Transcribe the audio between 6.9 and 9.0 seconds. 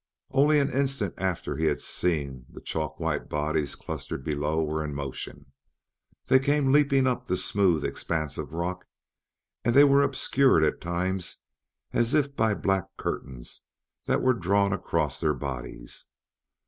up the smooth expanses of rock,